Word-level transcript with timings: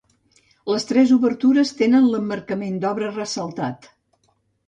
Les 0.73 0.85
tres 0.91 1.11
obertures 1.15 1.73
tenen 1.81 2.09
l'emmarcament 2.13 2.81
d'obra 2.85 3.13
ressaltat. 3.13 3.87